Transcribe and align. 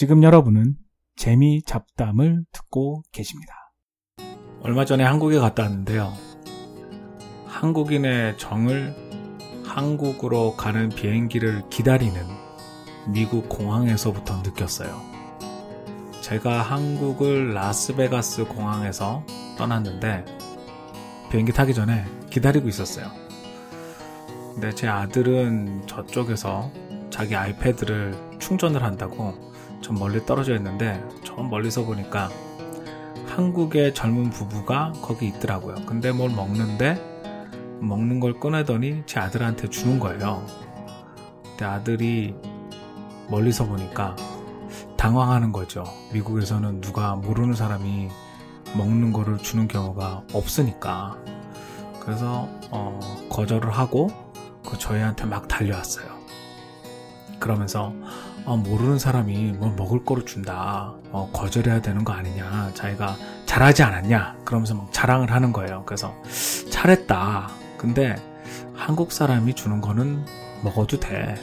지금 0.00 0.22
여러분은 0.22 0.76
재미 1.14 1.62
잡담을 1.62 2.46
듣고 2.52 3.02
계십니다. 3.12 3.52
얼마 4.62 4.86
전에 4.86 5.04
한국에 5.04 5.38
갔다 5.38 5.64
왔는데요. 5.64 6.14
한국인의 7.44 8.38
정을 8.38 8.96
한국으로 9.62 10.56
가는 10.56 10.88
비행기를 10.88 11.68
기다리는 11.68 12.18
미국 13.12 13.50
공항에서부터 13.50 14.38
느꼈어요. 14.38 14.98
제가 16.22 16.62
한국을 16.62 17.52
라스베가스 17.52 18.46
공항에서 18.46 19.22
떠났는데 19.58 20.24
비행기 21.30 21.52
타기 21.52 21.74
전에 21.74 22.06
기다리고 22.30 22.68
있었어요. 22.68 23.04
근데 24.54 24.74
제 24.74 24.88
아들은 24.88 25.86
저쪽에서 25.86 26.72
자기 27.10 27.36
아이패드를 27.36 28.38
충전을 28.38 28.82
한다고 28.82 29.49
좀 29.80 29.98
멀리 29.98 30.24
떨어져 30.24 30.54
있는데 30.56 31.02
저 31.24 31.34
멀리서 31.34 31.84
보니까 31.84 32.30
한국의 33.26 33.94
젊은 33.94 34.30
부부가 34.30 34.92
거기 35.02 35.28
있더라고요. 35.28 35.76
근데 35.86 36.12
뭘 36.12 36.30
먹는데 36.30 37.10
먹는 37.80 38.20
걸 38.20 38.38
꺼내더니 38.38 39.04
제 39.06 39.20
아들한테 39.20 39.68
주는 39.68 39.98
거예요. 39.98 40.44
근데 41.42 41.64
아들이 41.64 42.34
멀리서 43.28 43.66
보니까 43.66 44.16
당황하는 44.96 45.52
거죠. 45.52 45.84
미국에서는 46.12 46.80
누가 46.80 47.14
모르는 47.14 47.54
사람이 47.54 48.08
먹는 48.76 49.12
거를 49.12 49.38
주는 49.38 49.66
경우가 49.66 50.24
없으니까. 50.32 51.16
그래서 52.00 52.48
어, 52.70 52.98
거절을 53.30 53.70
하고 53.70 54.08
그 54.68 54.76
저희한테 54.76 55.24
막 55.24 55.48
달려왔어요. 55.48 56.06
그러면서 57.38 57.94
어, 58.50 58.56
모르는 58.56 58.98
사람이 58.98 59.52
뭘 59.60 59.76
먹을 59.76 60.04
거를 60.04 60.26
준다. 60.26 60.92
어, 61.12 61.30
거절해야 61.32 61.80
되는 61.82 62.02
거 62.02 62.12
아니냐. 62.12 62.72
자기가 62.74 63.14
잘하지 63.46 63.84
않았냐. 63.84 64.38
그러면서 64.44 64.74
막 64.74 64.88
자랑을 64.92 65.30
하는 65.30 65.52
거예요. 65.52 65.84
그래서 65.86 66.12
잘했다. 66.68 67.48
근데 67.78 68.16
한국 68.74 69.12
사람이 69.12 69.54
주는 69.54 69.80
거는 69.80 70.24
먹어도 70.64 70.98
돼. 70.98 71.36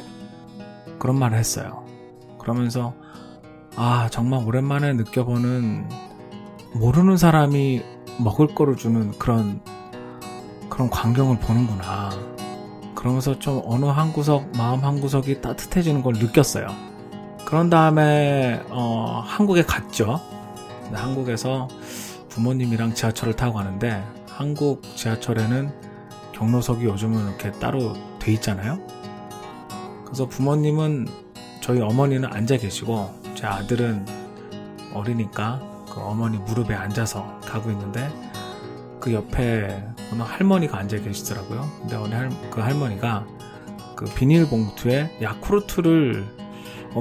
그런 1.00 1.18
말을 1.18 1.38
했어요. 1.38 1.86
그러면서 2.40 2.94
아 3.78 4.10
정말 4.12 4.46
오랜만에 4.46 4.92
느껴보는 4.92 5.88
모르는 6.74 7.16
사람이 7.16 7.84
먹을 8.20 8.54
거를 8.54 8.76
주는 8.76 9.18
그런 9.18 9.62
그런 10.70 10.90
광경을 10.90 11.40
보는구나. 11.40 12.10
그러면서 12.96 13.40
좀 13.40 13.62
어느 13.64 13.86
한 13.86 14.12
구석 14.12 14.52
마음 14.58 14.84
한 14.84 15.00
구석이 15.00 15.40
따뜻해지는 15.40 16.04
걸 16.04 16.16
느꼈어요. 16.16 16.97
그런 17.48 17.70
다음에 17.70 18.62
어, 18.72 19.24
한국에 19.26 19.64
갔죠. 19.64 20.20
한국에서 20.92 21.70
부모님이랑 22.28 22.94
지하철을 22.94 23.38
타고 23.38 23.54
가는데 23.54 24.04
한국 24.28 24.82
지하철에는 24.98 25.72
경로석이 26.34 26.84
요즘은 26.84 27.26
이렇게 27.26 27.54
따로 27.54 27.94
돼 28.20 28.34
있잖아요. 28.34 28.86
그래서 30.04 30.26
부모님은 30.28 31.08
저희 31.62 31.80
어머니는 31.80 32.28
앉아 32.34 32.58
계시고 32.58 33.18
제 33.34 33.48
아들은 33.48 34.06
어리니까 34.94 35.62
그 35.90 36.02
어머니 36.02 36.40
무릎에 36.40 36.76
앉아서 36.76 37.40
가고 37.46 37.72
있는데 37.72 38.10
그 39.00 39.14
옆에 39.14 39.88
어느 40.12 40.22
할머니가 40.22 40.80
앉아 40.80 40.98
계시더라고요. 40.98 41.66
근데 41.80 41.96
어느 41.96 42.14
할, 42.14 42.30
그 42.52 42.60
할머니가 42.60 43.26
그 43.96 44.04
비닐봉투에 44.04 45.20
야쿠르트를 45.22 46.26
어, 46.40 46.47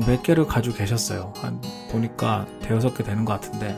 몇 0.00 0.22
개를 0.22 0.46
가지고 0.46 0.76
계셨어요. 0.76 1.32
한 1.36 1.60
보니까 1.90 2.46
대여섯 2.62 2.96
개 2.96 3.02
되는 3.04 3.24
것 3.24 3.32
같은데 3.34 3.76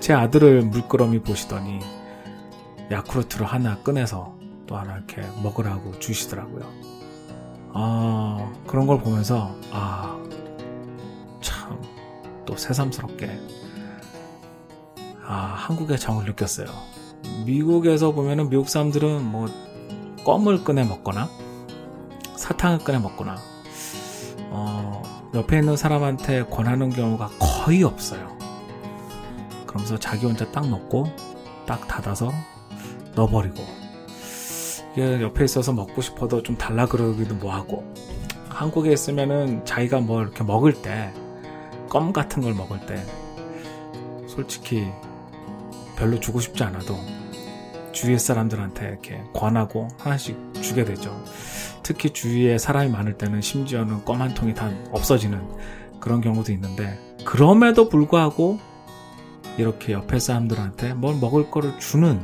제 0.00 0.12
아들을 0.12 0.62
물끄러미 0.62 1.20
보시더니 1.20 1.80
야쿠르트를 2.90 3.46
하나 3.46 3.78
꺼내서 3.78 4.36
또 4.66 4.76
하나 4.76 4.96
이렇게 4.96 5.22
먹으라고 5.42 5.98
주시더라고요. 5.98 6.62
아 7.74 8.52
그런 8.66 8.86
걸 8.86 8.98
보면서 8.98 9.54
아 9.72 10.18
참 11.40 11.78
또 12.46 12.56
새삼스럽게 12.56 13.30
아 15.26 15.34
한국의 15.56 15.98
정을 15.98 16.24
느꼈어요. 16.24 16.66
미국에서 17.44 18.12
보면은 18.12 18.48
미국 18.48 18.70
사람들은 18.70 19.22
뭐 19.22 19.48
껌을 20.24 20.64
꺼내 20.64 20.84
먹거나 20.84 21.28
사탕을 22.36 22.78
꺼내 22.78 22.98
먹거나 22.98 23.34
어, 23.34 23.57
옆에 25.34 25.58
있는 25.58 25.76
사람한테 25.76 26.44
권하는 26.44 26.90
경우가 26.90 27.30
거의 27.38 27.82
없어요. 27.82 28.36
그러면서 29.66 29.98
자기 29.98 30.26
혼자 30.26 30.50
딱 30.50 30.68
먹고 30.68 31.06
딱 31.66 31.86
닫아서 31.86 32.32
넣어버리고 33.14 33.56
이게 34.92 35.20
옆에 35.20 35.44
있어서 35.44 35.72
먹고 35.72 36.00
싶어도 36.00 36.42
좀 36.42 36.56
달라 36.56 36.86
그러기도 36.86 37.34
뭐하고 37.34 37.84
한국에 38.48 38.92
있으면은 38.92 39.64
자기가 39.64 40.00
뭐 40.00 40.22
이렇게 40.22 40.42
먹을 40.44 40.72
때 40.72 41.12
껌 41.88 42.12
같은 42.12 42.42
걸 42.42 42.54
먹을 42.54 42.78
때 42.86 43.02
솔직히 44.26 44.86
별로 45.96 46.20
주고 46.20 46.38
싶지 46.38 46.62
않아도 46.64 46.96
주위의 47.92 48.18
사람들한테 48.18 48.86
이렇게 48.86 49.22
권하고 49.32 49.88
하나씩 49.98 50.36
주게 50.62 50.84
되죠. 50.84 51.10
특히 51.88 52.10
주위에 52.10 52.58
사람이 52.58 52.90
많을 52.90 53.16
때는 53.16 53.40
심지어는 53.40 54.04
껌 54.04 54.20
한 54.20 54.34
통이 54.34 54.52
다 54.52 54.70
없어지는 54.92 55.40
그런 56.00 56.20
경우도 56.20 56.52
있는데 56.52 56.98
그럼에도 57.24 57.88
불구하고 57.88 58.58
이렇게 59.56 59.94
옆에 59.94 60.18
사람들한테 60.18 60.92
뭘 60.92 61.16
먹을 61.18 61.50
거를 61.50 61.78
주는 61.78 62.20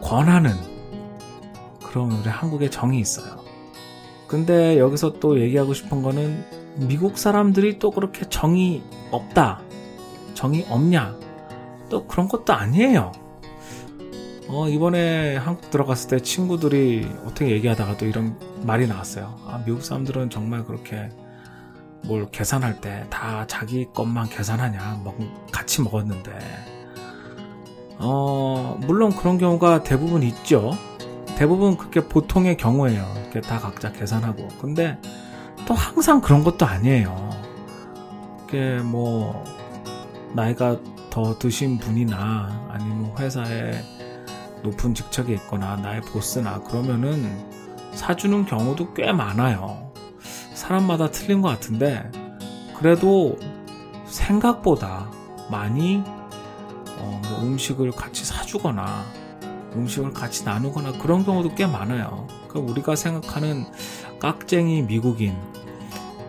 권하는 0.00 0.52
그런 1.84 2.10
우리 2.12 2.30
한국의 2.30 2.70
정이 2.70 2.98
있어요. 2.98 3.44
근데 4.26 4.78
여기서 4.78 5.20
또 5.20 5.38
얘기하고 5.38 5.74
싶은 5.74 6.00
거는 6.00 6.42
미국 6.76 7.18
사람들이 7.18 7.78
또 7.78 7.90
그렇게 7.90 8.26
정이 8.30 8.82
없다. 9.10 9.60
정이 10.32 10.64
없냐? 10.70 11.14
또 11.90 12.06
그런 12.06 12.26
것도 12.26 12.54
아니에요. 12.54 13.12
어, 14.48 14.68
이번에 14.68 15.36
한국 15.36 15.70
들어갔을 15.70 16.10
때 16.10 16.20
친구들이 16.20 17.08
어떻게 17.24 17.50
얘기하다가 17.50 17.96
또 17.96 18.06
이런 18.06 18.38
말이 18.62 18.86
나왔어요. 18.86 19.34
아, 19.46 19.62
미국 19.66 19.82
사람들은 19.82 20.30
정말 20.30 20.64
그렇게 20.64 21.08
뭘 22.04 22.30
계산할 22.30 22.80
때 22.80 23.04
다 23.10 23.46
자기 23.48 23.86
것만 23.92 24.28
계산하냐. 24.28 25.00
먹, 25.04 25.16
같이 25.50 25.82
먹었는데. 25.82 26.32
어, 27.98 28.78
물론 28.86 29.10
그런 29.16 29.38
경우가 29.38 29.82
대부분 29.82 30.22
있죠. 30.22 30.72
대부분 31.36 31.76
그게 31.76 32.06
보통의 32.06 32.56
경우예요. 32.56 33.04
이렇게 33.22 33.40
다 33.40 33.58
각자 33.58 33.90
계산하고. 33.92 34.46
근데 34.60 34.98
또 35.66 35.74
항상 35.74 36.20
그런 36.20 36.44
것도 36.44 36.64
아니에요. 36.66 37.30
이게 38.48 38.76
뭐, 38.78 39.42
나이가 40.34 40.78
더 41.10 41.36
드신 41.38 41.78
분이나 41.78 42.68
아니면 42.70 43.12
회사에 43.18 43.72
높은 44.66 44.94
직책에 44.94 45.32
있거나 45.34 45.76
나의 45.76 46.00
보스나 46.00 46.60
그러면은 46.60 47.46
사주는 47.92 48.46
경우도 48.46 48.94
꽤 48.94 49.12
많아요. 49.12 49.92
사람마다 50.54 51.10
틀린 51.10 51.40
것 51.40 51.48
같은데 51.48 52.10
그래도 52.76 53.38
생각보다 54.06 55.10
많이 55.50 56.02
어, 56.98 57.20
뭐 57.28 57.42
음식을 57.42 57.92
같이 57.92 58.24
사주거나 58.24 59.04
음식을 59.74 60.12
같이 60.12 60.44
나누거나 60.44 60.92
그런 60.98 61.24
경우도 61.24 61.54
꽤 61.54 61.66
많아요. 61.66 62.26
그 62.48 62.58
우리가 62.58 62.96
생각하는 62.96 63.66
깍쟁이 64.18 64.82
미국인 64.82 65.36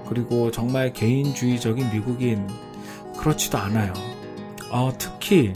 그리고 0.08 0.52
정말 0.52 0.94
개인주의적인 0.94 1.90
미국인 1.92 2.48
그렇지도 3.18 3.58
않아요. 3.58 3.94
어, 4.70 4.92
특히 4.98 5.54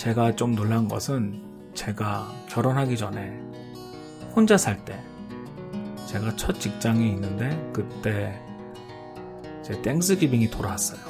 제가 0.00 0.34
좀 0.34 0.54
놀란 0.54 0.88
것은 0.88 1.42
제가 1.74 2.26
결혼하기 2.48 2.96
전에 2.96 3.38
혼자 4.34 4.56
살 4.56 4.82
때 4.86 4.98
제가 6.06 6.36
첫 6.36 6.58
직장에 6.58 7.06
있는데 7.06 7.70
그때 7.70 8.40
제 9.62 9.82
Thanksgiving이 9.82 10.48
돌아왔어요. 10.48 11.00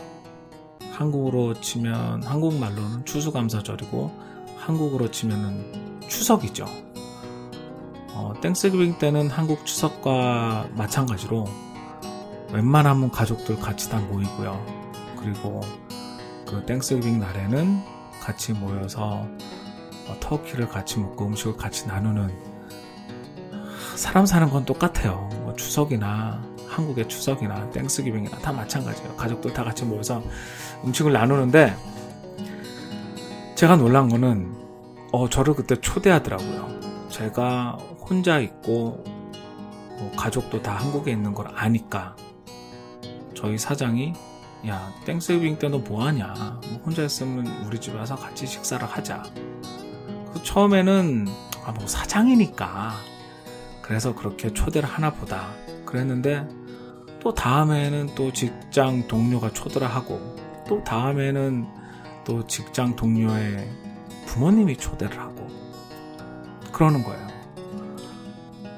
한국으로 0.91 1.55
치면 1.61 2.25
한국말로는 2.25 3.05
추수감사절이고 3.05 4.11
한국으로 4.57 5.13
치면은 5.13 6.01
추석이죠. 6.09 6.67
어, 8.09 8.35
Thanksgiving 8.43 8.99
때는 8.99 9.31
한국 9.31 9.65
추석과 9.67 10.71
마찬가지로 10.75 11.47
웬만하면 12.53 13.13
가족들 13.13 13.61
같이 13.61 13.89
다 13.89 14.01
모이고요. 14.01 15.15
그리고 15.17 15.61
그 16.45 16.67
Thanksgiving 16.67 17.21
날에는 17.21 18.00
같이 18.21 18.53
모여서 18.53 19.27
어, 20.07 20.17
turkey를 20.21 20.69
같이 20.69 20.99
먹고 20.99 21.27
음식을 21.27 21.57
같이 21.57 21.87
나누는 21.87 22.31
사람 23.97 24.27
사는 24.27 24.49
건 24.49 24.65
똑같아요. 24.65 25.29
뭐 25.43 25.55
추석이나 25.57 26.43
한국의 26.69 27.09
추석이나 27.09 27.71
Thanksgiving이나 27.71 28.39
다 28.39 28.53
마찬가지예요. 28.53 29.17
가족들 29.17 29.53
다 29.53 29.65
같이 29.65 29.85
모여서 29.85 30.23
음식을 30.85 31.13
나누는데 31.13 31.77
제가 33.57 33.77
놀란 33.77 34.09
거는 34.09 34.55
어, 35.13 35.29
저를 35.29 35.55
그때 35.55 35.77
초대하더라고요. 35.77 37.09
제가 37.11 37.77
혼자 38.09 38.39
있고 38.39 39.05
뭐 39.99 40.13
가족도 40.17 40.63
다 40.63 40.77
한국에 40.77 41.11
있는 41.11 41.35
걸 41.35 41.49
아니까 41.55 42.17
저희 43.35 43.59
사장이 43.59 44.15
야 44.69 44.93
Thanksgiving 45.07 45.59
때 45.59 45.69
너 45.69 45.79
뭐하냐? 45.79 46.61
뭐 46.69 46.81
혼자 46.85 47.03
있으면 47.03 47.47
우리 47.67 47.81
집에 47.81 47.97
와서 47.97 48.15
같이 48.17 48.47
식사를 48.47 48.87
하자. 48.87 49.23
처음에는 50.43 51.27
아, 51.65 51.73
뭐 51.73 51.87
사장이니까. 51.87 52.93
그래서 53.83 54.15
그렇게 54.15 54.53
초대를 54.53 54.89
하나 54.89 55.11
보다. 55.13 55.49
그랬는데 55.85 56.47
또 57.21 57.35
다음에는 57.35 58.15
또 58.15 58.33
직장 58.33 59.07
동료가 59.09 59.53
초대를 59.53 59.89
하고 59.89 60.21
또 60.69 60.83
다음에는 60.85 61.67
또 62.25 62.47
직장 62.47 62.95
동료의 62.97 63.69
부모님이 64.27 64.77
초대를 64.77 65.19
하고. 65.19 65.49
그러는 66.73 67.03
거예요. 67.03 67.27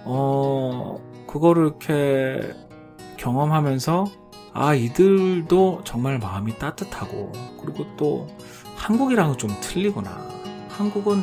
어, 0.04 0.98
그거를 1.28 1.66
이렇게 1.66 2.54
경험하면서 3.18 4.21
아, 4.54 4.74
이들도 4.74 5.82
정말 5.84 6.18
마음이 6.18 6.58
따뜻하고 6.58 7.32
그리고 7.60 7.86
또 7.96 8.28
한국이랑은 8.76 9.38
좀 9.38 9.50
틀리구나. 9.60 10.10
한국은 10.68 11.22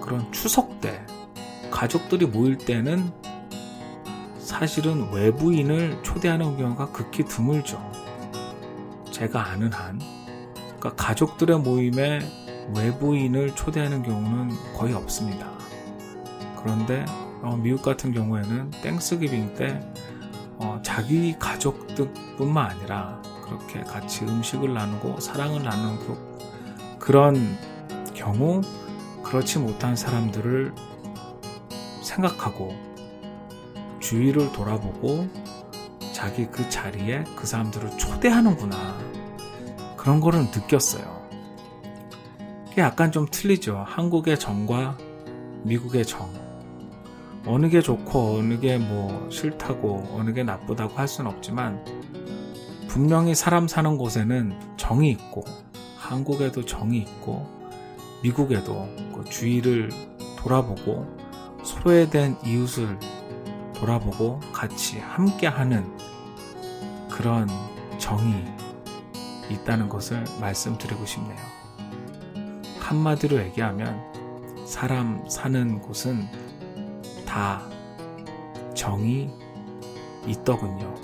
그런 0.00 0.30
추석 0.32 0.80
때 0.80 1.04
가족들이 1.70 2.26
모일 2.26 2.58
때는 2.58 3.10
사실은 4.38 5.10
외부인을 5.12 6.02
초대하는 6.02 6.56
경우가 6.56 6.92
극히 6.92 7.24
드물죠. 7.24 7.80
제가 9.10 9.46
아는 9.46 9.72
한, 9.72 10.00
그러니까 10.78 10.94
가족들의 10.94 11.58
모임에 11.60 12.20
외부인을 12.76 13.54
초대하는 13.54 14.02
경우는 14.02 14.50
거의 14.74 14.94
없습니다. 14.94 15.50
그런데 16.62 17.04
어, 17.42 17.56
미국 17.56 17.82
같은 17.82 18.12
경우에는 18.12 18.70
땡스기빙 18.82 19.54
때 19.54 19.80
어, 20.62 20.78
자기 20.82 21.36
가족들뿐만 21.38 22.70
아니라 22.70 23.20
그렇게 23.44 23.80
같이 23.80 24.24
음식을 24.24 24.72
나누고 24.72 25.18
사랑을 25.18 25.62
나누는 25.64 25.98
그, 25.98 26.98
그런 27.00 27.58
경우 28.14 28.60
그렇지 29.24 29.58
못한 29.58 29.96
사람들을 29.96 30.72
생각하고 32.02 32.76
주위를 33.98 34.52
돌아보고 34.52 35.28
자기 36.12 36.46
그 36.46 36.68
자리에 36.70 37.24
그 37.34 37.46
사람들을 37.46 37.98
초대하는구나. 37.98 38.76
그런 39.96 40.20
거를 40.20 40.42
느꼈어요. 40.42 41.22
약간 42.78 43.10
좀 43.10 43.26
틀리죠. 43.28 43.84
한국의 43.86 44.38
정과 44.38 44.96
미국의 45.64 46.04
정. 46.06 46.51
어느 47.46 47.68
게 47.68 47.80
좋고 47.80 48.38
어느 48.38 48.60
게 48.60 48.78
뭐 48.78 49.28
싫다고 49.30 50.14
어느 50.14 50.32
게 50.32 50.42
나쁘다고 50.42 50.94
할 50.94 51.08
수는 51.08 51.30
없지만 51.30 51.84
분명히 52.88 53.34
사람 53.34 53.68
사는 53.68 53.96
곳에는 53.96 54.58
정이 54.76 55.10
있고 55.10 55.44
한국에도 55.96 56.64
정이 56.64 56.98
있고 56.98 57.46
미국에도 58.22 58.88
그 59.14 59.24
주위를 59.28 59.90
돌아보고 60.38 61.06
소외 61.64 62.08
된 62.08 62.36
이웃을 62.44 62.98
돌아보고 63.74 64.40
같이 64.52 64.98
함께하는 64.98 65.84
그런 67.10 67.48
정이 67.98 68.44
있다는 69.50 69.88
것을 69.88 70.24
말씀드리고 70.40 71.04
싶네요. 71.04 71.38
한마디로 72.80 73.38
얘기하면 73.38 74.00
사람 74.66 75.24
사는 75.28 75.80
곳은 75.80 76.26
다 77.32 77.62
정이 78.74 79.30
있더군요. 80.26 80.94